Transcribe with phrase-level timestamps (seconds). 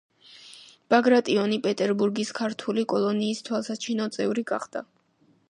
[0.93, 4.85] ბაგრატიონი პეტერბურგის ქართული კოლონიის თვალსაჩინო წევრი გახდა.